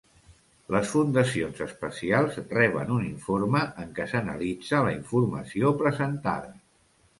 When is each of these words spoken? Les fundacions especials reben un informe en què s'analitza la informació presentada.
Les 0.75 0.85
fundacions 0.93 1.61
especials 1.65 2.39
reben 2.55 2.95
un 2.97 3.05
informe 3.11 3.63
en 3.85 3.93
què 4.01 4.09
s'analitza 4.15 4.83
la 4.89 4.97
informació 4.97 5.77
presentada. 5.85 6.53